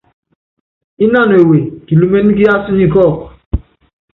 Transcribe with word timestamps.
Ínánɔ 1.03 1.31
ewe 1.41 1.59
kilúméne 1.85 2.31
kiású 2.37 2.71
nyi 2.73 2.85
kɔ́ɔ́kɔ. 2.93 3.25